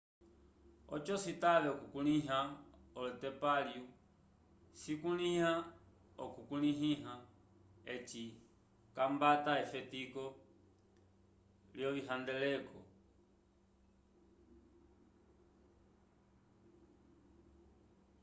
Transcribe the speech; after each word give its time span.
oco 0.95 1.13
citave 1.23 1.67
okukulĩha 1.75 2.39
olotemplalio 2.97 3.85
cisukila 4.79 5.51
okukulĩha 6.23 7.13
eci 7.93 8.23
c'ambata 8.93 9.51
efetiko 9.63 10.23
lyovihandeleko 11.77 12.79